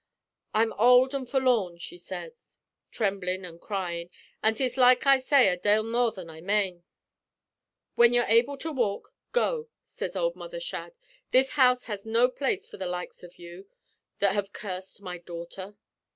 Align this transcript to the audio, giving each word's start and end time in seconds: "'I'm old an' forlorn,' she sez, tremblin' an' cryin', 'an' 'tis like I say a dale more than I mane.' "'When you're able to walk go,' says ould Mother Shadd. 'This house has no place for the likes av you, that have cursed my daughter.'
"'I'm 0.55 0.73
old 0.79 1.13
an' 1.13 1.27
forlorn,' 1.27 1.77
she 1.77 1.95
sez, 1.95 2.57
tremblin' 2.89 3.45
an' 3.45 3.59
cryin', 3.59 4.09
'an' 4.41 4.55
'tis 4.55 4.75
like 4.75 5.05
I 5.05 5.19
say 5.19 5.47
a 5.49 5.57
dale 5.57 5.83
more 5.83 6.11
than 6.11 6.27
I 6.27 6.41
mane.' 6.41 6.83
"'When 7.93 8.11
you're 8.11 8.25
able 8.27 8.57
to 8.57 8.71
walk 8.71 9.13
go,' 9.31 9.69
says 9.83 10.15
ould 10.15 10.35
Mother 10.35 10.59
Shadd. 10.59 10.93
'This 11.29 11.51
house 11.51 11.83
has 11.83 12.03
no 12.03 12.29
place 12.29 12.67
for 12.67 12.77
the 12.77 12.87
likes 12.87 13.23
av 13.23 13.35
you, 13.35 13.67
that 14.17 14.33
have 14.33 14.53
cursed 14.53 15.03
my 15.03 15.19
daughter.' 15.19 15.75